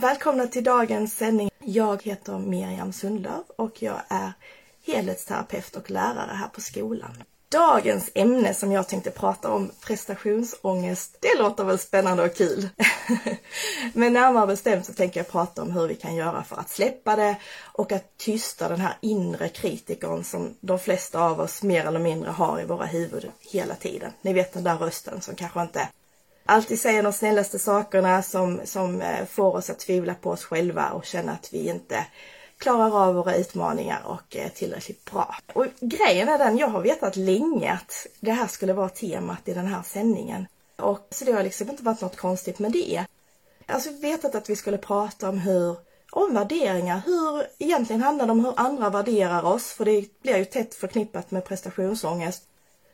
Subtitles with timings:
[0.00, 1.50] Välkomna till dagens sändning.
[1.64, 4.32] Jag heter Miriam Sundlöv och jag är
[4.86, 7.22] helhetsterapeut och lärare här på skolan.
[7.48, 12.68] Dagens ämne som jag tänkte prata om, prestationsångest, det låter väl spännande och kul.
[13.92, 17.16] Men närmare bestämt så tänker jag prata om hur vi kan göra för att släppa
[17.16, 17.36] det
[17.72, 22.30] och att tysta den här inre kritikern som de flesta av oss mer eller mindre
[22.30, 24.12] har i våra huvuden hela tiden.
[24.22, 25.88] Ni vet den där rösten som kanske inte
[26.48, 30.90] alltid säger de snällaste sakerna som, som eh, får oss att tvivla på oss själva
[30.90, 32.06] och känna att vi inte
[32.58, 35.36] klarar av våra utmaningar och är tillräckligt bra.
[35.52, 39.54] Och grejen är den, jag har vetat länge att det här skulle vara temat i
[39.54, 40.46] den här sändningen.
[40.76, 43.04] Och så det har liksom inte varit något konstigt med det.
[43.66, 45.76] Alltså vetat att vi skulle prata om hur
[46.10, 50.44] om värderingar, hur egentligen handlar det om hur andra värderar oss, för det blir ju
[50.44, 52.47] tätt förknippat med prestationsångest.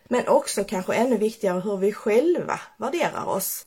[0.09, 3.66] Men också kanske ännu viktigare hur vi själva värderar oss.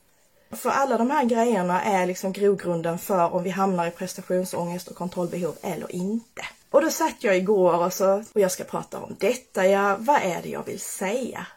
[0.52, 4.96] För alla de här grejerna är liksom grogrunden för om vi hamnar i prestationsångest och
[4.96, 6.42] kontrollbehov eller inte.
[6.70, 10.22] Och då satt jag igår och så, och jag ska prata om detta, ja, vad
[10.22, 11.48] är det jag vill säga?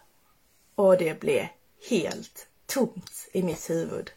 [0.75, 1.47] Och det blev
[1.91, 4.11] helt tomt i mitt huvud.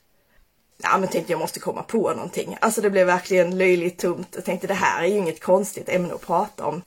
[0.77, 2.57] Ja, men tänkte jag måste komma på någonting.
[2.61, 4.27] Alltså det blev verkligen löjligt tomt.
[4.35, 6.81] Jag tänkte det här är ju inget konstigt ämne att prata om.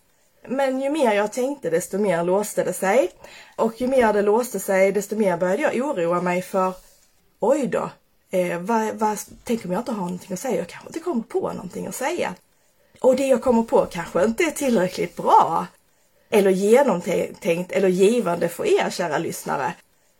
[0.49, 3.11] Men ju mer jag tänkte desto mer låste det sig.
[3.57, 6.73] Och ju mer det låste sig desto mer började jag oroa mig för
[7.41, 7.91] oj då,
[8.31, 11.23] eh, vad, vad, tänk om jag inte har någonting att säga, jag kanske inte kommer
[11.23, 12.35] på någonting att säga.
[13.01, 15.67] Och det jag kommer på kanske inte är tillräckligt bra.
[16.31, 19.73] Eller genomtänkt eller givande för er kära lyssnare.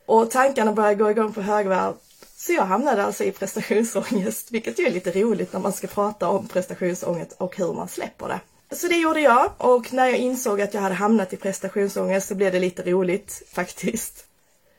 [0.07, 1.95] Och tankarna började gå igång på högvarv.
[2.37, 6.29] Så jag hamnade alltså i prestationsångest, vilket ju är lite roligt när man ska prata
[6.29, 8.41] om prestationsångest och hur man släpper det.
[8.73, 12.35] Så det gjorde jag och när jag insåg att jag hade hamnat i prestationsångest så
[12.35, 14.27] blev det lite roligt faktiskt.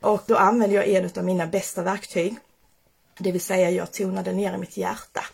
[0.01, 2.35] Och då använde jag en av mina bästa verktyg.
[3.19, 5.25] Det vill säga jag tonade ner mitt hjärta.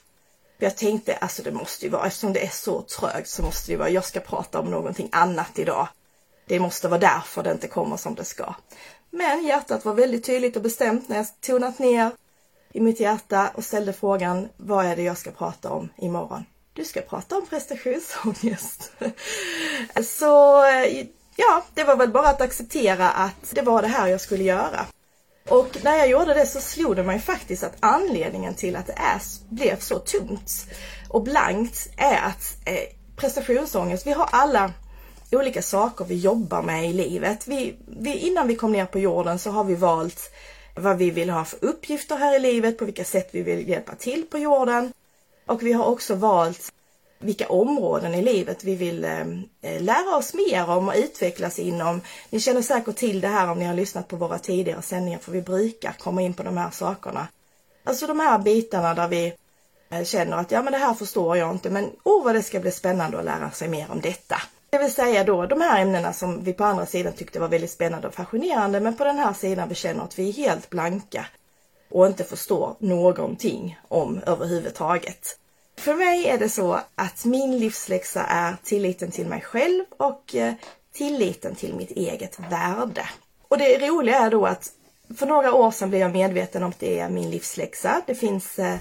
[0.57, 3.77] Jag tänkte, alltså det måste ju vara, eftersom det är så trögt så måste det
[3.77, 5.87] vara, jag ska prata om någonting annat idag.
[6.47, 8.53] Det måste vara därför det inte kommer som det ska.
[9.09, 12.11] Men hjärtat var väldigt tydligt och bestämt när jag tonat ner
[12.73, 16.45] i mitt hjärta och ställde frågan, vad är det jag ska prata om imorgon?
[16.73, 18.91] Du ska prata om prestationsångest.
[20.03, 20.63] så
[21.35, 24.85] ja, det var väl bara att acceptera att det var det här jag skulle göra.
[25.49, 28.93] Och när jag gjorde det så slog det mig faktiskt att anledningen till att det
[28.93, 30.51] är, blev så tungt
[31.09, 34.71] och blankt är att eh, prestationsångest, vi har alla
[35.31, 37.47] olika saker vi jobbar med i livet.
[37.47, 40.31] Vi, vi, innan vi kom ner på jorden så har vi valt
[40.75, 43.95] vad vi vill ha för uppgifter här i livet, på vilka sätt vi vill hjälpa
[43.95, 44.93] till på jorden.
[45.45, 46.73] Och vi har också valt
[47.23, 52.01] vilka områden i livet vi vill ehm, eh, lära oss mer om och utvecklas inom.
[52.29, 55.31] Ni känner säkert till det här om ni har lyssnat på våra tidigare sändningar för
[55.31, 57.27] vi brukar komma in på de här sakerna.
[57.83, 59.33] Alltså de här bitarna där vi
[59.89, 62.59] eh, känner att ja men det här förstår jag inte men oh vad det ska
[62.59, 64.41] bli spännande att lära sig mer om detta.
[64.69, 67.71] Det vill säga då de här ämnena som vi på andra sidan tyckte var väldigt
[67.71, 71.25] spännande och fascinerande men på den här sidan vi känner att vi är helt blanka
[71.93, 75.37] och inte förstår någonting om överhuvudtaget.
[75.77, 80.53] För mig är det så att min livsläxa är tilliten till mig själv och eh,
[80.93, 83.09] tilliten till mitt eget värde.
[83.47, 84.71] Och det roliga är då att
[85.17, 88.01] för några år sedan blev jag medveten om att det är min livsläxa.
[88.07, 88.75] Det finns eh,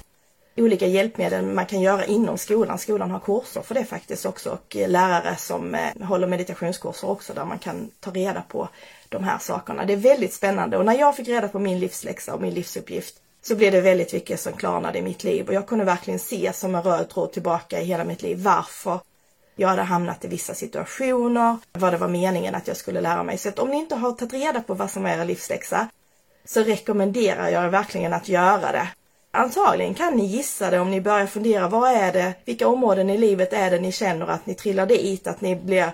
[0.56, 2.78] olika hjälpmedel man kan göra inom skolan.
[2.78, 7.44] Skolan har kurser för det faktiskt också och eh, lärare som håller meditationskurser också där
[7.44, 8.68] man kan ta reda på
[9.12, 9.84] de här sakerna.
[9.84, 13.14] Det är väldigt spännande och när jag fick reda på min livsläxa och min livsuppgift
[13.42, 16.52] så blev det väldigt mycket som klarnade i mitt liv och jag kunde verkligen se
[16.52, 19.00] som en röd tråd tillbaka i hela mitt liv varför
[19.56, 23.38] jag hade hamnat i vissa situationer, vad det var meningen att jag skulle lära mig.
[23.38, 25.88] Så att om ni inte har tagit reda på vad som är er livsläxa
[26.44, 28.88] så rekommenderar jag verkligen att göra det.
[29.30, 33.18] Antagligen kan ni gissa det om ni börjar fundera, vad är det, vilka områden i
[33.18, 35.92] livet är det ni känner att ni trillar dit, att ni blir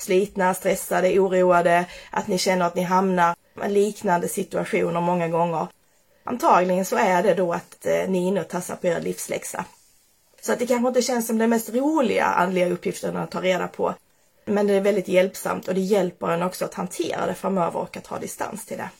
[0.00, 3.34] slitna, stressade, oroade, att ni känner att ni hamnar
[3.66, 5.66] i liknande situationer många gånger.
[6.24, 9.64] Antagligen så är det då att eh, ni är inne och tassar på er livsläxa.
[10.42, 13.68] Så att det kanske inte känns som den mest roliga andliga uppgiften att ta reda
[13.68, 13.94] på.
[14.44, 17.96] Men det är väldigt hjälpsamt och det hjälper en också att hantera det framöver och
[17.96, 18.90] att ha distans till det.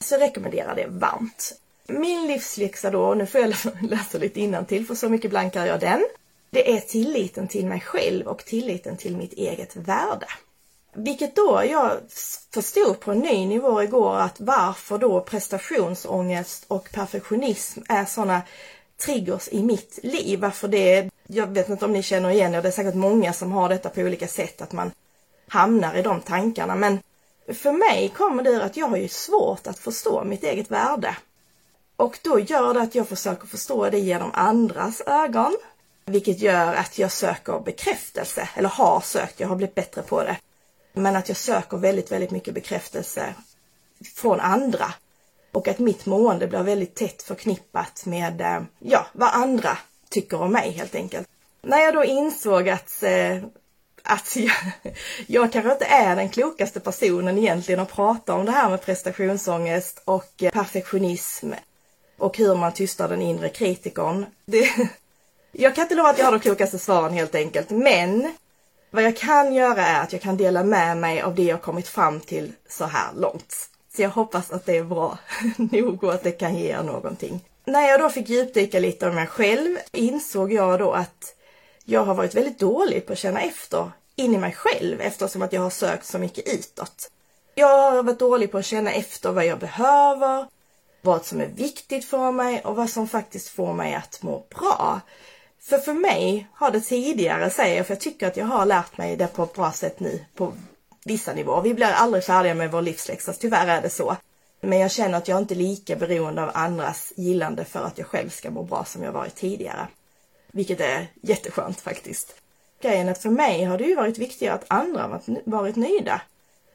[0.00, 1.52] Så jag rekommenderar det varmt.
[1.88, 5.80] Min livsläxa då, och nu får jag läsa lite till för så mycket blankar jag
[5.80, 6.04] den.
[6.50, 10.26] Det är tilliten till mig själv och tilliten till mitt eget värde.
[10.98, 12.00] Vilket då jag
[12.54, 18.42] förstod på en ny nivå igår att varför då prestationsångest och perfektionism är sådana
[18.96, 20.40] triggers i mitt liv.
[20.40, 23.52] Varför det, jag vet inte om ni känner igen er, det är säkert många som
[23.52, 24.90] har detta på olika sätt, att man
[25.48, 26.74] hamnar i de tankarna.
[26.74, 26.98] Men
[27.54, 31.16] för mig kommer det ur att jag har ju svårt att förstå mitt eget värde.
[31.96, 35.56] Och då gör det att jag försöker förstå det genom andras ögon.
[36.04, 40.36] Vilket gör att jag söker bekräftelse, eller har sökt, jag har blivit bättre på det.
[40.98, 43.34] Men att jag söker väldigt, väldigt mycket bekräftelse
[44.14, 44.94] från andra.
[45.52, 49.78] Och att mitt mående blir väldigt tätt förknippat med, eh, ja, vad andra
[50.10, 51.28] tycker om mig helt enkelt.
[51.62, 53.36] När jag då insåg att, eh,
[54.02, 54.54] att jag,
[55.26, 60.02] jag kanske inte är den klokaste personen egentligen att prata om det här med prestationsångest
[60.04, 61.52] och eh, perfektionism
[62.18, 64.26] och hur man tystar den inre kritikern.
[64.46, 64.70] Det,
[65.52, 68.34] jag kan inte lova att jag har de klokaste svaren helt enkelt, men
[68.90, 71.88] vad jag kan göra är att jag kan dela med mig av det jag kommit
[71.88, 73.54] fram till så här långt.
[73.96, 75.18] Så jag hoppas att det är bra
[75.56, 77.44] nog och att det kan ge er någonting.
[77.64, 81.34] När jag då fick djupdyka lite om mig själv insåg jag då att
[81.84, 85.52] jag har varit väldigt dålig på att känna efter in i mig själv eftersom att
[85.52, 87.10] jag har sökt så mycket utåt.
[87.54, 90.46] Jag har varit dålig på att känna efter vad jag behöver,
[91.02, 95.00] vad som är viktigt för mig och vad som faktiskt får mig att må bra.
[95.68, 98.98] För för mig har det tidigare, säger jag, för jag tycker att jag har lärt
[98.98, 100.52] mig det på ett bra sätt nu på
[101.04, 101.62] vissa nivåer.
[101.62, 104.16] Vi blir aldrig färdiga med vår livsläxa, tyvärr är det så.
[104.60, 108.06] Men jag känner att jag inte är lika beroende av andras gillande för att jag
[108.06, 109.88] själv ska må bra som jag varit tidigare.
[110.52, 112.34] Vilket är jätteskönt faktiskt.
[112.82, 116.20] Grejen är att för mig har det ju varit viktigare att andra varit nöjda.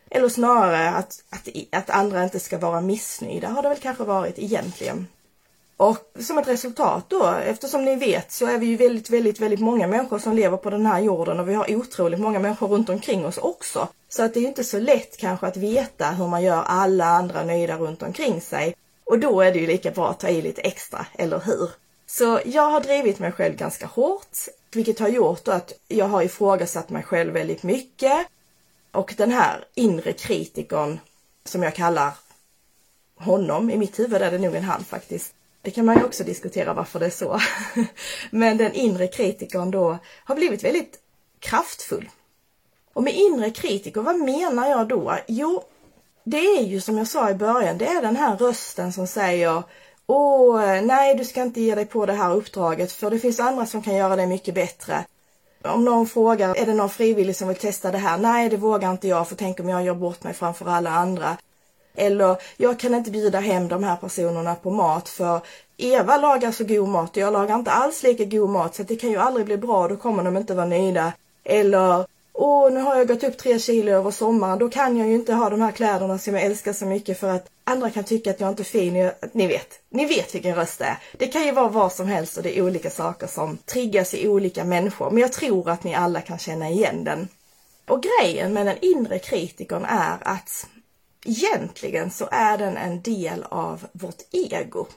[0.10, 4.40] Eller snarare att, att, att andra inte ska vara missnöjda har det väl kanske varit
[4.40, 5.08] egentligen.
[5.78, 9.60] Och som ett resultat då, eftersom ni vet så är vi ju väldigt, väldigt, väldigt
[9.60, 12.90] många människor som lever på den här jorden och vi har otroligt många människor runt
[12.90, 13.88] omkring oss också.
[14.10, 17.44] Så att det är inte så lätt kanske att veta hur man gör alla andra
[17.44, 18.76] nöjda runt omkring sig.
[19.04, 21.70] Och då är det ju lika bra att ta i lite extra, eller hur?
[22.06, 24.38] Så jag har drivit mig själv ganska hårt,
[24.72, 28.28] vilket har gjort att jag har ifrågasatt mig själv väldigt mycket.
[28.92, 31.00] Och den här inre kritikern,
[31.46, 32.14] som jag kallar
[33.16, 36.24] honom, i mitt huvud är det nog en han faktiskt, det kan man ju också
[36.24, 37.40] diskutera varför det är så.
[38.32, 41.00] Men den inre kritikern då har blivit väldigt
[41.40, 42.10] kraftfull.
[42.94, 45.18] Och med inre kritiker, vad menar jag då?
[45.28, 45.64] Jo,
[46.24, 49.64] det är ju som jag sa i början, det är den här rösten som säger
[50.08, 53.66] Åh, nej du ska inte ge dig på det här uppdraget för det finns andra
[53.66, 55.06] som kan göra det mycket bättre.
[55.64, 58.18] Om någon frågar, är det någon frivillig som vill testa det här?
[58.18, 61.38] Nej, det vågar inte jag för tänk om jag gör bort mig framför alla andra.
[61.96, 65.42] Eller jag kan inte bjuda hem de här personerna på mat för
[65.78, 68.96] Eva lagar så god mat och jag lagar inte alls lika god mat så det
[68.96, 71.14] kan ju aldrig bli bra, då kommer de inte vara nöjda.
[71.44, 75.16] Eller åh nu har jag gått upp tre kilo över sommaren, då kan jag ju
[75.16, 78.32] inte ha de här kläderna som jag älskar så mycket för att andra kan tycka
[78.32, 79.12] att jag inte är fin.
[79.32, 80.98] Ni vet, ni vet vilken röst det är.
[81.18, 84.28] Det kan ju vara vad som helst och det är olika saker som triggas i
[84.28, 85.12] olika människor.
[85.12, 87.28] Men jag tror att ni alla kan känna igen den.
[87.88, 90.68] Och grejen med den inre kritikern är att
[91.26, 94.88] egentligen så är den en del av vårt ego.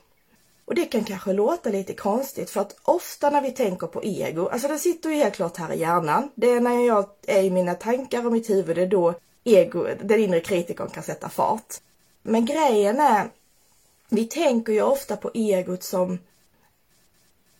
[0.65, 4.49] Och det kan kanske låta lite konstigt för att ofta när vi tänker på ego,
[4.49, 6.31] alltså det sitter ju helt klart här i hjärnan.
[6.35, 9.15] Det är när jag är i mina tankar och mitt huvud, det är då
[9.45, 11.75] ego, den inre kritikern kan sätta fart.
[12.23, 13.31] Men grejen är,
[14.09, 16.19] vi tänker ju ofta på egot som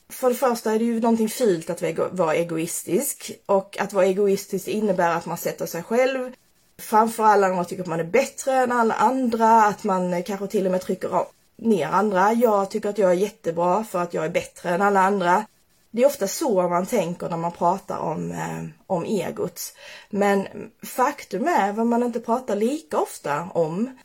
[0.09, 4.69] för det första är det ju någonting fult att vara egoistisk och att vara egoistisk
[4.69, 6.33] innebär att man sätter sig själv
[6.79, 10.47] framför alla andra tycker att man är bättre än alla andra, att man eh, kanske
[10.47, 11.25] till och med trycker
[11.57, 12.33] ner andra.
[12.33, 15.45] Jag tycker att jag är jättebra för att jag är bättre än alla andra.
[15.91, 19.75] Det är ofta så man tänker när man pratar om, eh, om egot.
[20.11, 20.49] Men
[20.83, 23.99] faktum är, vad man inte pratar lika ofta om,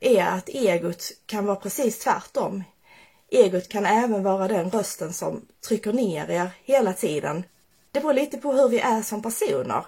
[0.00, 2.64] är att egot kan vara precis tvärtom.
[3.30, 7.44] Egot kan även vara den rösten som trycker ner er hela tiden.
[7.92, 9.84] Det beror lite på hur vi är som personer.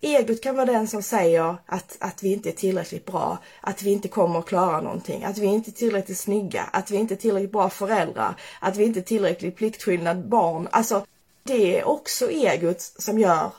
[0.00, 3.90] Egot kan vara den som säger att, att vi inte är tillräckligt bra, att vi
[3.90, 7.16] inte kommer att klara någonting, att vi inte är tillräckligt snygga, att vi inte är
[7.16, 10.68] tillräckligt bra föräldrar, att vi inte är tillräckligt pliktskyldiga barn.
[10.70, 11.06] Alltså,
[11.42, 13.50] det är också egot som gör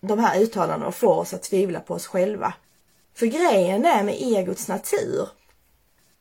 [0.00, 2.54] de här uttalandena och får oss att tvivla på oss själva.
[3.14, 5.28] För grejen är med egots natur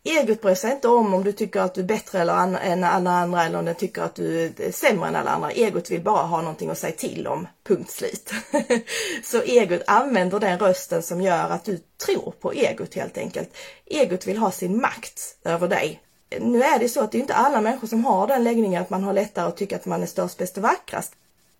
[0.03, 3.45] Egot bryr sig inte om om du tycker att du är bättre än alla andra
[3.45, 5.51] eller om den tycker att du är sämre än alla andra.
[5.51, 8.31] Egot vill bara ha någonting att säga till om, punkt slut.
[9.23, 13.49] så egot använder den rösten som gör att du tror på egot helt enkelt.
[13.85, 16.01] Egot vill ha sin makt över dig.
[16.39, 18.89] Nu är det så att det är inte alla människor som har den läggningen att
[18.89, 21.13] man har lättare att tycka att man är störst, bäst och vackrast.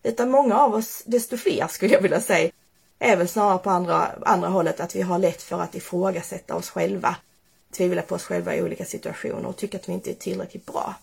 [0.03, 2.51] Utan många av oss, desto fler skulle jag vilja säga,
[2.99, 6.69] är väl snarare på andra, andra hållet att vi har lätt för att ifrågasätta oss
[6.69, 7.15] själva
[7.71, 10.95] tvivla på oss själva i olika situationer och tycka att vi inte är tillräckligt bra.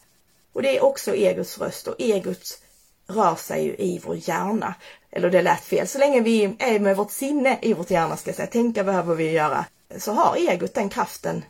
[0.52, 2.62] Och det är också egots röst och egot
[3.06, 4.74] rör sig ju i vår hjärna.
[5.10, 5.88] Eller det lät fel.
[5.88, 9.14] Så länge vi är med vårt sinne i vårt hjärna, ska jag säga, tänka behöver
[9.14, 9.64] vi göra,
[9.98, 11.44] så har egot den kraften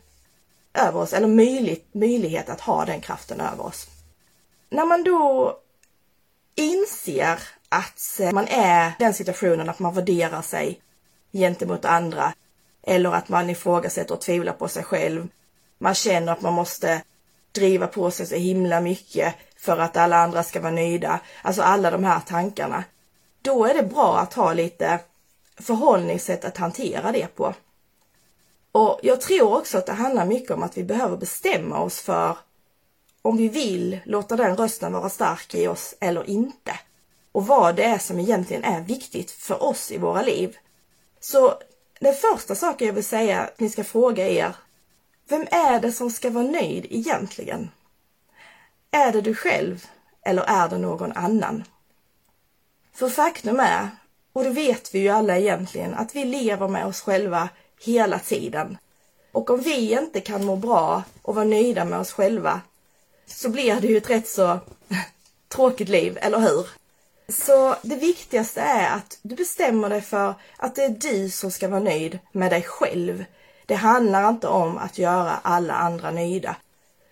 [0.73, 3.87] över oss, eller möjligt, möjlighet att ha den kraften över oss.
[4.69, 5.57] När man då
[6.55, 10.81] inser att man är i den situationen att man värderar sig
[11.31, 12.33] gentemot andra
[12.87, 15.27] eller att man ifrågasätter och tvivlar på sig själv.
[15.77, 17.01] Man känner att man måste
[17.51, 21.19] driva på sig så himla mycket för att alla andra ska vara nöjda.
[21.41, 22.83] Alltså alla de här tankarna.
[23.41, 24.99] Då är det bra att ha lite
[25.59, 27.53] förhållningssätt att hantera det på.
[28.71, 32.37] Och jag tror också att det handlar mycket om att vi behöver bestämma oss för
[33.21, 36.79] om vi vill låta den rösten vara stark i oss eller inte.
[37.31, 40.57] Och vad det är som egentligen är viktigt för oss i våra liv.
[41.19, 41.53] Så
[41.99, 44.55] den första saken jag vill säga att ni ska fråga er.
[45.29, 47.69] Vem är det som ska vara nöjd egentligen?
[48.91, 49.85] Är det du själv
[50.21, 51.63] eller är det någon annan?
[52.93, 53.89] För faktum är,
[54.33, 57.49] och det vet vi ju alla egentligen, att vi lever med oss själva
[57.79, 58.77] hela tiden.
[59.31, 62.61] Och om vi inte kan må bra och vara nöjda med oss själva
[63.25, 64.59] så blir det ju ett rätt så
[65.47, 66.67] tråkigt liv, eller hur?
[67.29, 71.67] Så det viktigaste är att du bestämmer dig för att det är du som ska
[71.67, 73.25] vara nöjd med dig själv.
[73.65, 76.55] Det handlar inte om att göra alla andra nöjda.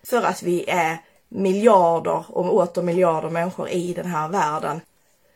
[0.04, 0.98] För att vi är
[1.30, 4.82] miljarder och åter miljarder människor i den här världen.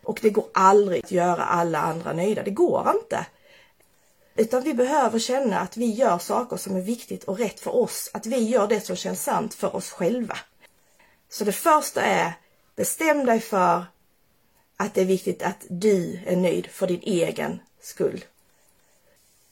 [0.03, 2.43] Och det går aldrig att göra alla andra nöjda.
[2.43, 3.25] Det går inte.
[4.36, 8.09] Utan vi behöver känna att vi gör saker som är viktigt och rätt för oss.
[8.13, 10.38] Att vi gör det som känns sant för oss själva.
[11.29, 12.33] Så det första är,
[12.75, 13.86] bestäm dig för
[14.83, 18.25] att det är viktigt att du är nöjd för din egen skull.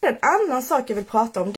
[0.02, 1.54] En annan sak jag vill prata om.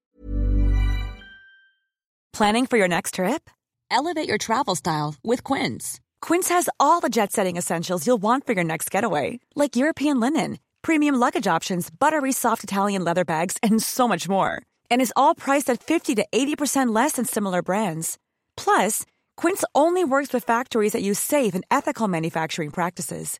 [2.37, 3.49] Planning for your next trip?
[3.91, 5.99] Elevate your travel style with Quince.
[6.21, 10.57] Quince has all the jet-setting essentials you'll want for your next getaway, like European linen,
[10.81, 14.61] premium luggage options, buttery soft Italian leather bags, and so much more.
[14.91, 18.17] And is all priced at 50 to 80% less than similar brands.
[18.55, 19.05] Plus,
[19.37, 23.39] Quince only works with factories that use safe and ethical manufacturing practices.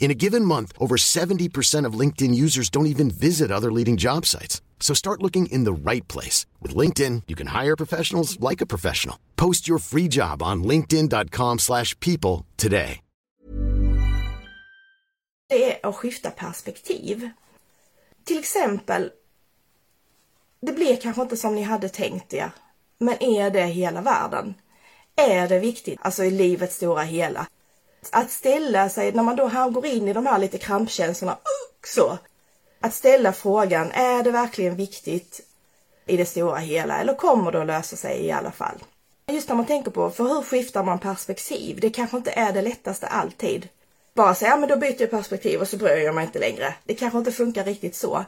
[0.00, 4.24] In a given month, over 70% of LinkedIn users don't even visit other leading job
[4.24, 4.62] sites.
[4.80, 6.46] So start looking in the right place.
[6.62, 9.16] With LinkedIn, you can hire professionals like a professional.
[9.36, 13.00] Post your free job on linkedin.com slash people today.
[15.48, 17.30] Det är att skifta perspektiv.
[18.24, 19.10] Till exempel,
[20.60, 22.50] det blir kanske inte som ni hade tänkt er.
[22.98, 24.54] Men är det hela världen?
[25.16, 27.46] Är det viktigt, alltså i livets stora hela?
[28.10, 31.36] Att ställa sig, när man då går in i de här lite krampkänslorna,
[31.86, 32.18] så,
[32.80, 35.40] att ställa frågan, är det verkligen viktigt
[36.06, 38.84] i det stora hela eller kommer det att lösa sig i alla fall?
[39.26, 41.78] Just när man tänker på, för hur skiftar man perspektiv?
[41.80, 43.68] Det kanske inte är det lättaste alltid.
[44.14, 46.74] Bara säga, ja men då byter jag perspektiv och så bryr jag mig inte längre.
[46.84, 48.24] Det kanske inte funkar riktigt så.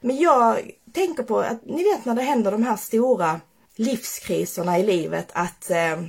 [0.00, 3.40] Men jag tänker på att ni vet när det händer de här stora
[3.74, 6.02] livskriserna i livet att eh,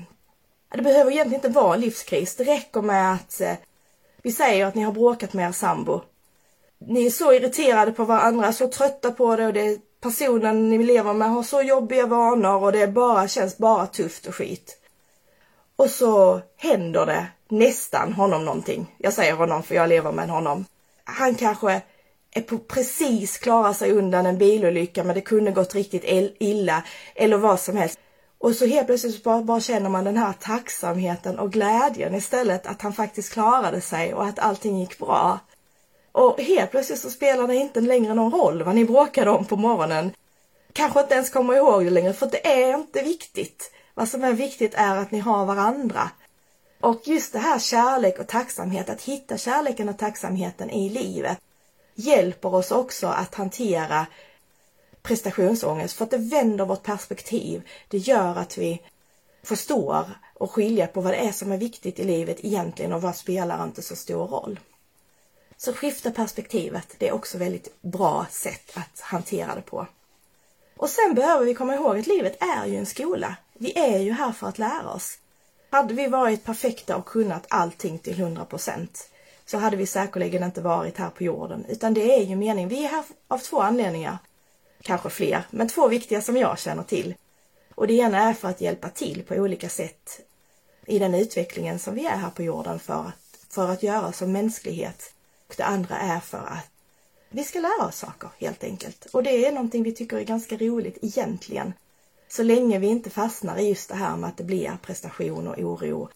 [0.69, 2.35] det behöver egentligen inte vara en livskris.
[2.35, 3.53] Det räcker med att eh,
[4.21, 6.01] vi säger att ni har bråkat med er sambo
[6.79, 10.83] ni är så irriterade på varandra, så trötta på det och det är personen ni
[10.83, 14.77] lever med har så jobbiga vanor och det bara känns bara tufft och skit.
[15.75, 18.95] Och så händer det nästan honom någonting.
[18.97, 20.65] Jag säger honom för jag lever med honom.
[21.03, 21.81] Han kanske
[22.31, 26.03] är på precis klara sig undan en bilolycka men det kunde gått riktigt
[26.39, 26.83] illa
[27.15, 27.99] eller vad som helst.
[28.39, 32.81] Och så helt plötsligt bara, bara känner man den här tacksamheten och glädjen istället att
[32.81, 35.39] han faktiskt klarade sig och att allting gick bra.
[36.11, 39.55] Och helt plötsligt så spelar det inte längre någon roll vad ni bråkade om på
[39.55, 40.11] morgonen.
[40.73, 43.71] Kanske inte ens kommer ihåg det längre för det är inte viktigt.
[43.93, 46.09] Vad som är viktigt är att ni har varandra.
[46.81, 51.37] Och just det här kärlek och tacksamhet, att hitta kärleken och tacksamheten i livet
[51.95, 54.05] hjälper oss också att hantera
[55.07, 57.61] prestationsångest för att det vänder vårt perspektiv.
[57.87, 58.81] Det gör att vi
[59.43, 63.15] förstår och skiljer på vad det är som är viktigt i livet egentligen och vad
[63.15, 64.59] spelar inte så stor roll.
[65.57, 69.87] Så skifta perspektivet, det är också väldigt bra sätt att hantera det på.
[70.77, 73.35] Och sen behöver vi komma ihåg att livet är ju en skola.
[73.53, 75.17] Vi är ju här för att lära oss.
[75.69, 78.87] Hade vi varit perfekta och kunnat allting till 100%
[79.45, 81.65] så hade vi säkerligen inte varit här på jorden.
[81.69, 82.69] Utan det är ju meningen.
[82.69, 84.17] Vi är här av två anledningar.
[84.87, 87.15] Kanske fler, men två viktiga som jag känner till.
[87.75, 90.19] Och det ena är för att hjälpa till på olika sätt
[90.85, 94.31] i den utvecklingen som vi är här på jorden för att, för att göra som
[94.31, 95.13] mänsklighet
[95.47, 96.69] och det andra är för att
[97.29, 99.05] vi ska lära oss saker helt enkelt.
[99.05, 101.73] Och det är någonting vi tycker är ganska roligt egentligen.
[102.27, 105.59] Så länge vi inte fastnar i just det här med att det blir prestation och
[105.59, 106.09] oro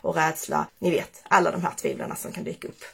[0.00, 0.66] och rädsla.
[0.78, 2.84] Ni vet, alla de här tvivlarna som kan dyka upp.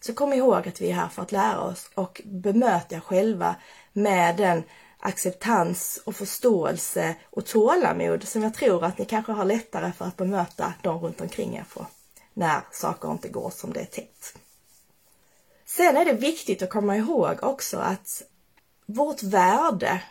[0.00, 3.56] Så kom ihåg att vi är här för att lära oss och bemöta er själva
[3.94, 4.62] med den
[4.98, 10.16] acceptans och förståelse och tålamod som jag tror att ni kanske har lättare för att
[10.16, 11.86] bemöta de runt omkring er på
[12.34, 14.38] när saker inte går som det är tänkt.
[15.66, 18.22] Sen är det viktigt att komma ihåg också att
[18.86, 20.02] vårt värde,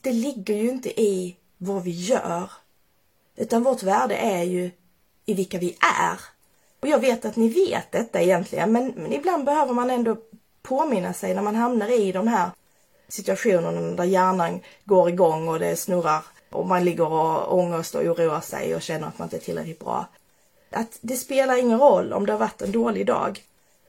[0.00, 2.50] det ligger ju inte i vad vi gör,
[3.36, 4.70] utan vårt värde är ju
[5.26, 6.20] i vilka vi är.
[6.80, 10.16] Och jag vet att ni vet detta egentligen, men, men ibland behöver man ändå
[10.62, 12.50] påminna sig när man hamnar i de här
[13.08, 18.40] Situationer där hjärnan går igång och det snurrar och man ligger och ångest och oroar
[18.40, 20.06] sig och känner att man inte är tillräckligt bra.
[20.70, 23.44] Att det spelar ingen roll om det har varit en dålig dag.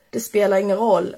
[0.10, 1.16] Det spelar ingen roll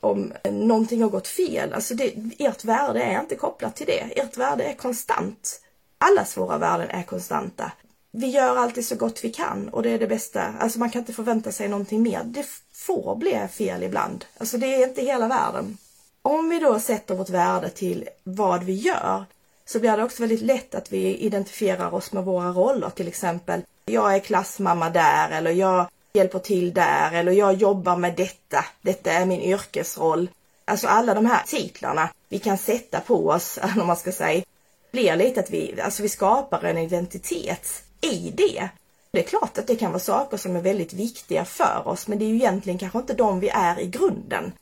[0.00, 1.72] om någonting har gått fel.
[1.72, 4.20] Alltså det, ert värde är inte kopplat till det.
[4.20, 5.60] Ert värde är konstant.
[5.98, 7.72] Allas våra värden är konstanta.
[8.12, 10.54] Vi gör alltid så gott vi kan och det är det bästa.
[10.60, 12.22] Alltså man kan inte förvänta sig någonting mer.
[12.24, 14.24] Det får bli fel ibland.
[14.38, 15.78] Alltså det är inte hela världen.
[16.22, 19.24] Om vi då sätter vårt värde till vad vi gör
[19.64, 22.90] så blir det också väldigt lätt att vi identifierar oss med våra roller.
[22.90, 28.16] Till exempel, jag är klassmamma där eller jag hjälper till där eller jag jobbar med
[28.16, 28.64] detta.
[28.82, 30.28] Detta är min yrkesroll.
[30.64, 34.44] Alltså alla de här titlarna vi kan sätta på oss, om man ska säga,
[34.92, 38.68] blir lite att vi, alltså vi skapar en identitet i det.
[39.12, 42.18] Det är klart att det kan vara saker som är väldigt viktiga för oss, men
[42.18, 44.52] det är ju egentligen kanske inte de vi är i grunden.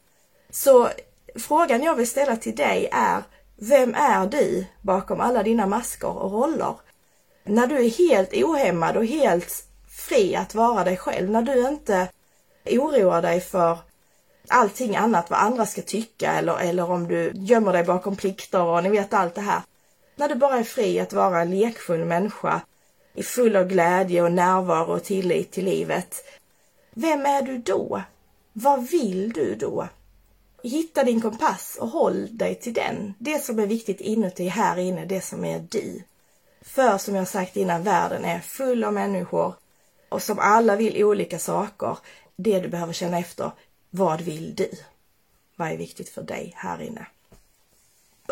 [0.51, 0.89] Så
[1.39, 3.23] frågan jag vill ställa till dig är,
[3.57, 6.75] vem är du bakom alla dina masker och roller?
[7.45, 9.65] När du är helt ohämmad och helt
[10.09, 11.31] fri att vara dig själv.
[11.31, 12.09] När du inte
[12.67, 13.79] oroar dig för
[14.49, 18.83] allting annat, vad andra ska tycka eller, eller om du gömmer dig bakom plikter och
[18.83, 19.63] ni vet allt det här.
[20.17, 22.61] När du bara är fri att vara en lekfull människa
[23.15, 26.25] i full av glädje och närvaro och tillit till livet.
[26.91, 28.03] Vem är du då?
[28.53, 29.89] Vad vill du då?
[30.63, 33.15] Hitta din kompass och håll dig till den.
[33.19, 36.03] Det som är viktigt inuti här inne, det som är du.
[36.63, 39.55] För som jag sagt innan, världen är full av människor
[40.09, 41.99] och som alla vill olika saker.
[42.37, 43.51] Det du behöver känna efter,
[43.91, 44.71] vad vill du?
[45.57, 47.07] Vad är viktigt för dig här inne?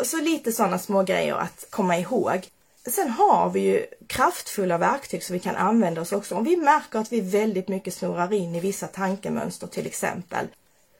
[0.03, 2.47] Så lite sådana små grejer att komma ihåg.
[2.91, 6.35] Sen har vi ju kraftfulla verktyg som vi kan använda oss också.
[6.35, 10.47] Om vi märker att vi väldigt mycket snurrar in i vissa tankemönster till exempel,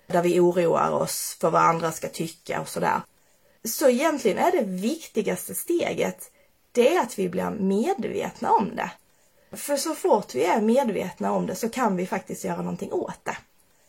[0.08, 3.02] där vi oroar oss för vad andra ska tycka och sådär.
[3.64, 6.32] Så egentligen är det viktigaste steget,
[6.72, 8.92] det är att vi blir medvetna om det.
[9.52, 13.26] För så fort vi är medvetna om det så kan vi faktiskt göra någonting åt
[13.26, 13.38] det.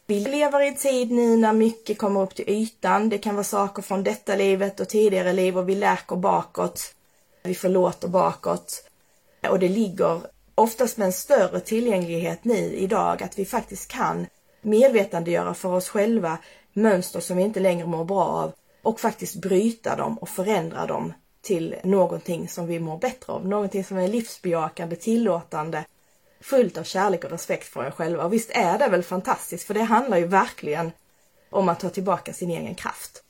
[0.07, 3.09] Vi lever i en tid nu när mycket kommer upp till ytan.
[3.09, 6.95] Det kan vara saker från detta livet och tidigare liv och vi läker bakåt.
[7.43, 8.85] Vi förlåter bakåt.
[9.51, 10.21] Och det ligger
[10.55, 14.27] oftast med en större tillgänglighet nu idag att vi faktiskt kan
[14.63, 16.39] medvetandegöra för oss själva
[16.73, 21.13] mönster som vi inte längre mår bra av och faktiskt bryta dem och förändra dem
[21.43, 23.47] till någonting som vi mår bättre av.
[23.47, 25.85] Någonting som är livsbejakande, tillåtande,
[26.41, 28.25] fullt av kärlek och respekt för er själva.
[28.25, 30.93] Och visst är det väl fantastiskt, för det handlar ju verkligen
[31.51, 33.23] om att ta tillbaka sin egen kraft.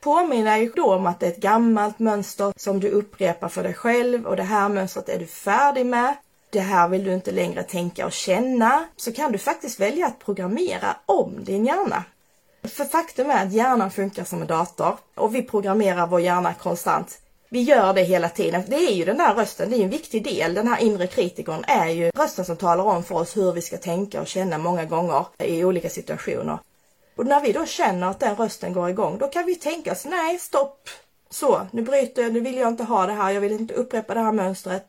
[0.00, 3.74] Påminner ju då om att det är ett gammalt mönster som du upprepar för dig
[3.74, 6.16] själv och det här mönstret är du färdig med.
[6.52, 8.84] Det här vill du inte längre tänka och känna.
[8.96, 12.04] Så kan du faktiskt välja att programmera om din hjärna.
[12.64, 17.18] För faktum är att hjärnan funkar som en dator och vi programmerar vår hjärna konstant
[17.52, 18.62] vi gör det hela tiden.
[18.68, 20.54] Det är ju den där rösten, det är en viktig del.
[20.54, 23.76] Den här inre kritikern är ju rösten som talar om för oss hur vi ska
[23.76, 26.58] tänka och känna många gånger i olika situationer.
[27.16, 30.04] Och när vi då känner att den rösten går igång, då kan vi tänka oss,
[30.04, 30.88] nej stopp,
[31.30, 34.14] så, nu bryter jag, nu vill jag inte ha det här, jag vill inte upprepa
[34.14, 34.86] det här mönstret.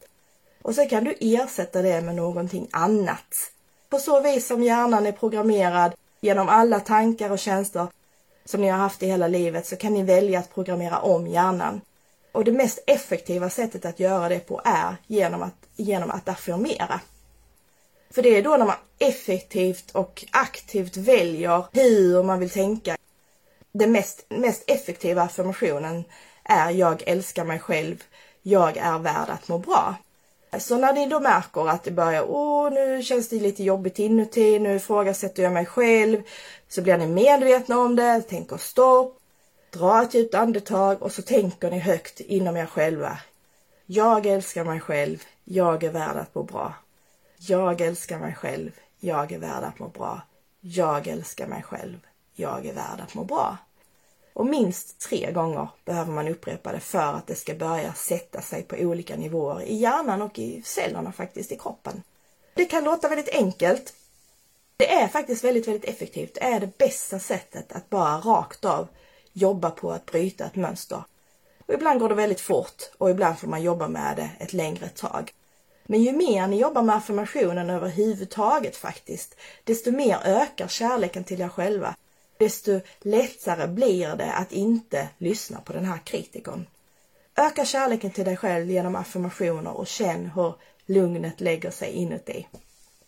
[0.63, 3.51] Och sen kan du ersätta det med någonting annat.
[3.89, 7.87] På så vis som hjärnan är programmerad genom alla tankar och tjänster
[8.45, 11.81] som ni har haft i hela livet så kan ni välja att programmera om hjärnan.
[12.31, 17.01] Och det mest effektiva sättet att göra det på är genom att, genom att affirmera.
[18.11, 22.97] För det är då när man effektivt och aktivt väljer hur man vill tänka.
[23.71, 26.03] Den mest, mest effektiva affirmationen
[26.43, 28.03] är jag älskar mig själv,
[28.41, 29.95] jag är värd att må bra.
[30.59, 34.59] Så när ni då märker att det börjar, åh nu känns det lite jobbigt inuti,
[34.59, 36.21] nu ifrågasätter jag mig själv,
[36.67, 39.19] så blir ni medvetna om det, tänker stopp,
[39.73, 43.17] Dra ett djupt andetag och så tänker ni högt inom er själva.
[43.85, 45.23] Jag älskar mig själv.
[45.43, 46.73] Jag är värd att må bra.
[47.37, 48.71] Jag älskar mig själv.
[48.99, 50.21] Jag är värd att må bra.
[50.61, 51.97] Jag älskar mig själv.
[52.33, 53.57] Jag är värd att må bra.
[54.33, 58.63] Och minst tre gånger behöver man upprepa det för att det ska börja sätta sig
[58.63, 62.03] på olika nivåer i hjärnan och i cellerna faktiskt i kroppen.
[62.53, 63.93] Det kan låta väldigt enkelt.
[64.77, 66.33] Det är faktiskt väldigt, väldigt effektivt.
[66.33, 68.87] Det är det bästa sättet att bara rakt av
[69.33, 71.03] jobba på att bryta ett mönster.
[71.67, 74.89] Och ibland går det väldigt fort och ibland får man jobba med det ett längre
[74.89, 75.33] tag.
[75.83, 81.49] Men ju mer ni jobbar med affirmationen överhuvudtaget faktiskt, desto mer ökar kärleken till er
[81.49, 81.95] själva.
[82.43, 86.65] Desto lättare blir det att inte lyssna på den här kritikern.
[87.35, 90.53] Öka kärleken till dig själv genom affirmationer och känn hur
[90.85, 92.47] lugnet lägger sig inuti.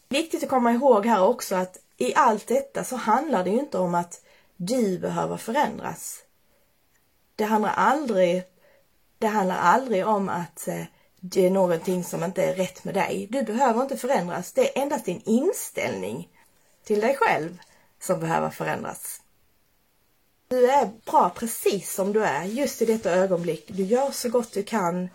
[0.09, 3.77] Viktigt att komma ihåg här också att i allt detta så handlar det ju inte
[3.77, 4.21] om att
[4.55, 6.19] du behöver förändras.
[7.35, 8.43] Det handlar aldrig,
[9.17, 10.83] det handlar aldrig om att eh,
[11.19, 13.27] det är någonting som inte är rätt med dig.
[13.29, 14.53] Du behöver inte förändras.
[14.53, 16.29] Det är endast din inställning
[16.83, 17.59] till dig själv
[17.99, 19.21] som behöver förändras.
[20.55, 23.65] Du är bra precis som du är just i detta ögonblick.
[23.67, 25.09] Du gör så gott du kan.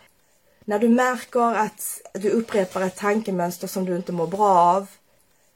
[0.65, 4.87] När du märker att du upprepar ett tankemönster som du inte mår bra av,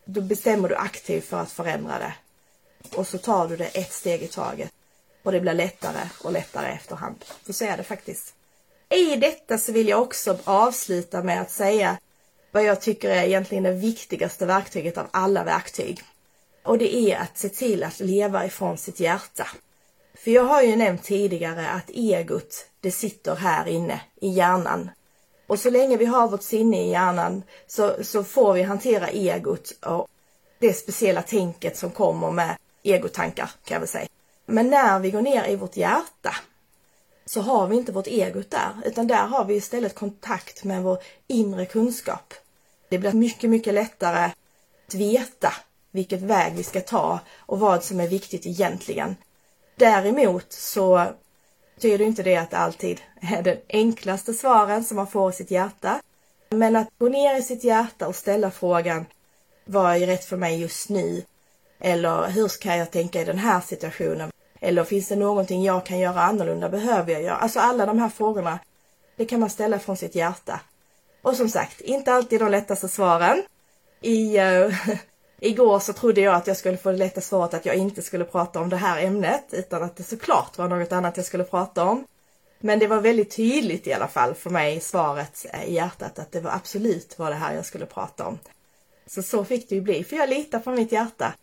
[0.05, 2.15] då bestämmer du aktivt för att förändra det
[2.97, 4.73] och så tar du det ett steg i taget.
[5.23, 7.25] Och det blir lättare och lättare efterhand.
[7.45, 8.35] För så är det faktiskt.
[8.89, 11.99] I detta så vill jag också avsluta med att säga
[12.51, 16.03] vad jag tycker är egentligen det viktigaste verktyget av alla verktyg.
[16.63, 19.47] Och det är att se till att leva ifrån sitt hjärta.
[20.15, 24.91] För jag har ju nämnt tidigare att egot, det sitter här inne i hjärnan.
[25.47, 29.71] Och så länge vi har vårt sinne i hjärnan så, så får vi hantera egot
[29.71, 30.09] och
[30.59, 34.09] det speciella tänket som kommer med egotankar kan jag väl säga.
[34.47, 36.35] Men när vi går ner i vårt hjärta
[37.27, 40.99] så har vi inte vårt egot där, utan där har vi istället kontakt med vår
[41.27, 42.35] inre kunskap.
[42.89, 44.31] Det blir mycket, mycket lättare
[44.87, 45.53] att veta
[45.91, 49.17] vilket väg vi ska ta och vad som är viktigt egentligen.
[49.77, 51.07] Däremot så
[51.75, 55.51] betyder inte det att det alltid är den enklaste svaren som man får i sitt
[55.51, 56.01] hjärta.
[56.51, 59.07] Men att gå ner i sitt hjärta och ställa frågan
[59.65, 61.23] vad är rätt för mig just nu?
[61.81, 64.31] Eller hur ska jag tänka i den här situationen?
[64.61, 66.69] Eller finns det någonting jag kan göra annorlunda?
[66.69, 67.37] Behöver jag göra?
[67.37, 68.59] Alltså alla de här frågorna,
[69.17, 70.61] det kan man ställa från sitt hjärta.
[71.23, 73.43] Och som sagt, inte alltid de lättaste svaren.
[74.01, 74.75] I, uh,
[75.41, 78.25] igår så trodde jag att jag skulle få det lätta svaret att jag inte skulle
[78.25, 81.85] prata om det här ämnet utan att det såklart var något annat jag skulle prata
[81.85, 82.05] om.
[82.65, 86.33] Men det var väldigt tydligt i alla fall för mig, svaret eh, i hjärtat, att
[86.33, 88.39] det var absolut var det här jag skulle prata om.
[89.07, 91.35] Så så fick det ju bli, för jag litar på mitt hjärta.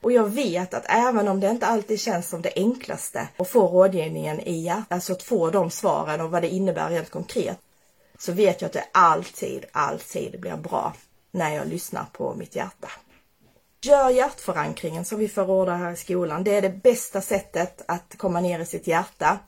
[0.00, 3.68] Och jag vet att även om det inte alltid känns som det enklaste att få
[3.68, 7.58] rådgivningen i hjärtat, alltså att få de svaren och vad det innebär rent konkret,
[8.18, 10.94] så vet jag att det alltid, alltid blir bra
[11.30, 12.88] när jag lyssnar på mitt hjärta.
[13.86, 16.44] Gör hjärtförankringen som vi förordar här i skolan.
[16.44, 19.38] Det är det bästa sättet att komma ner i sitt hjärta.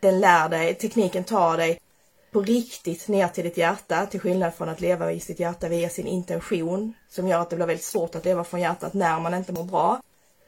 [0.00, 1.80] Den lär dig, tekniken tar dig
[2.32, 5.88] på riktigt ner till ditt hjärta till skillnad från att leva i sitt hjärta via
[5.88, 9.34] sin intention som gör att det blir väldigt svårt att leva från hjärtat när man
[9.34, 10.00] inte mår bra.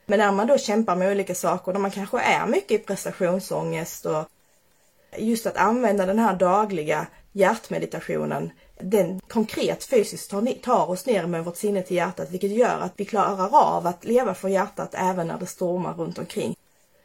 [0.07, 4.07] Men när man då kämpar med olika saker, när man kanske är mycket i prestationsångest
[4.07, 4.25] och
[5.17, 10.31] just att använda den här dagliga hjärtmeditationen, den konkret fysiskt
[10.63, 14.05] tar oss ner med vårt sinne till hjärtat, vilket gör att vi klarar av att
[14.05, 16.57] leva för hjärtat även när det stormar runt omkring.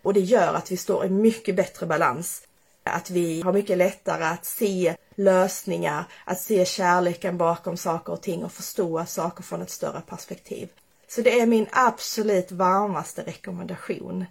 [0.02, 2.42] Och det gör att vi står i mycket bättre balans.
[2.84, 8.44] Att vi har mycket lättare att se lösningar, att se kärleken bakom saker och ting
[8.44, 10.70] och förstå saker från ett större perspektiv.
[11.08, 14.26] Så det är min absolut varmaste rekommendation.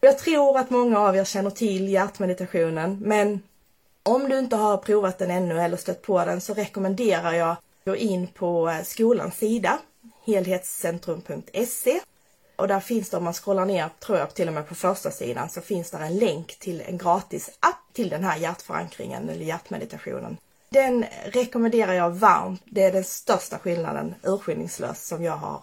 [0.00, 3.42] Jag tror att många av er känner till hjärtmeditationen, men
[4.08, 7.60] om du inte har provat den ännu eller stött på den så rekommenderar jag att
[7.84, 9.78] gå in på eh, skolans sida,
[10.26, 12.00] helhetscentrum.se
[12.56, 15.10] och där finns det, om man scrollar ner, tror jag till och med på första
[15.10, 19.44] sidan, så finns där en länk till en gratis app till den här hjärtförankringen eller
[19.44, 20.36] hjärtmeditationen.
[20.70, 22.62] Den rekommenderar jag varmt.
[22.64, 25.62] Det är den största skillnaden urskillningslöst som jag har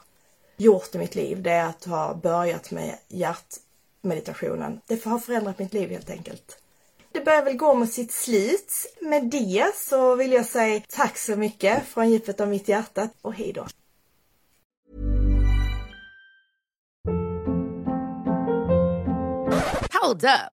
[0.58, 1.42] gjort i mitt liv.
[1.42, 4.82] Det är att ha börjat med hjärtmeditationen.
[4.88, 6.58] Det har förändrat mitt liv helt enkelt.
[7.16, 8.74] Det börjar väl gå mot sitt slut.
[9.02, 13.34] Med det så vill jag säga tack så mycket från djupet av mitt hjärta och
[13.34, 13.68] hej då!
[20.02, 20.55] Hold up.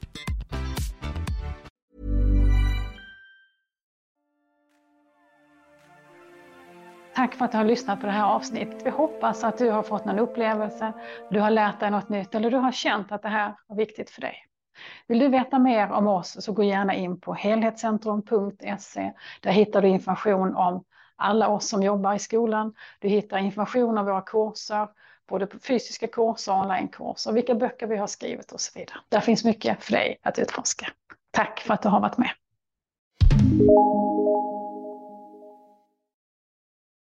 [7.15, 8.85] Tack för att du har lyssnat på det här avsnittet.
[8.85, 10.93] Vi hoppas att du har fått någon upplevelse,
[11.29, 14.09] du har lärt dig något nytt eller du har känt att det här var viktigt
[14.09, 14.35] för dig.
[15.07, 19.13] Vill du veta mer om oss så gå gärna in på helhetscentrum.se.
[19.41, 20.83] Där hittar du information om
[21.15, 22.73] alla oss som jobbar i skolan.
[22.99, 24.87] Du hittar information om våra kurser,
[25.29, 28.97] både fysiska kurser och onlinekurser, vilka böcker vi har skrivit och så vidare.
[29.09, 30.87] Där finns mycket för dig att utforska.
[31.31, 32.29] Tack för att du har varit med.